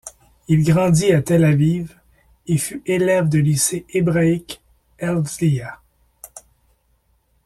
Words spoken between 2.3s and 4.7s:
et fut élève de lycée hébraïque